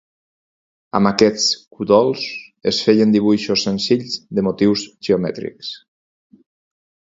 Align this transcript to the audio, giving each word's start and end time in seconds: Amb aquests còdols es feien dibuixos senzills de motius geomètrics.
Amb 0.99 1.09
aquests 1.09 1.45
còdols 1.79 2.23
es 2.73 2.81
feien 2.87 3.13
dibuixos 3.17 3.67
senzills 3.69 4.19
de 4.39 4.47
motius 4.49 4.89
geomètrics. 5.11 5.73